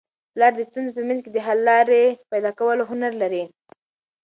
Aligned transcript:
پلار 0.33 0.53
د 0.55 0.59
ستونزو 0.69 0.91
په 0.97 1.01
منځ 1.07 1.19
کي 1.25 1.29
د 1.33 1.37
حل 1.45 1.59
لاري 1.69 2.05
پیدا 2.31 2.51
کولو 2.59 2.83
هنر 2.91 3.11
لري. 3.21 3.43